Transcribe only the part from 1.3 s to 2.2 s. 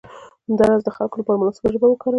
مناسبه ژبه وکاروئ.